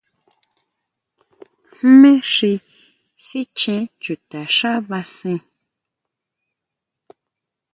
¿Jme 1.77 2.13
xi 2.33 2.53
sichjén 3.25 3.83
chuta 4.03 4.41
xá 4.57 4.73
basén? 4.89 5.39